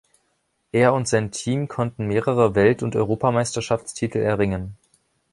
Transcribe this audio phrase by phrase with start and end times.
[0.71, 4.75] Er und sein Team konnten mehrere Welt- und Europameisterschaftstitel erringen.